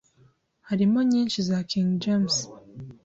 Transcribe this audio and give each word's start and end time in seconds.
Harimo 0.67 0.99
nyinshi 1.11 1.39
za 1.47 1.57
King 1.69 1.89
James 2.03 2.37